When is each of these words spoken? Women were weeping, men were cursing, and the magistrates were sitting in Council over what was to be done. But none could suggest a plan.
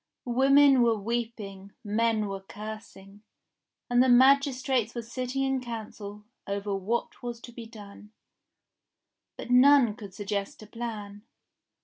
Women 0.25 0.81
were 0.81 0.97
weeping, 0.97 1.73
men 1.83 2.25
were 2.25 2.39
cursing, 2.41 3.21
and 3.87 4.01
the 4.01 4.09
magistrates 4.09 4.95
were 4.95 5.03
sitting 5.03 5.43
in 5.43 5.61
Council 5.61 6.25
over 6.47 6.73
what 6.73 7.21
was 7.21 7.39
to 7.41 7.51
be 7.51 7.67
done. 7.67 8.11
But 9.37 9.51
none 9.51 9.93
could 9.95 10.15
suggest 10.15 10.63
a 10.63 10.65
plan. 10.65 11.21